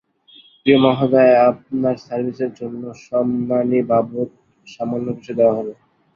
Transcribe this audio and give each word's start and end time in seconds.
প্রিয় 0.59 0.79
মহোদয়, 0.85 1.33
আপনার 1.49 1.95
সার্ভিসের 2.05 2.51
জন্যে 2.53 2.89
সন্মানী 3.05 3.79
বাবদ 3.89 4.29
সামান্য 4.67 5.07
কিছু 5.17 5.31
দেওয়া 5.39 5.57
হল। 5.57 5.67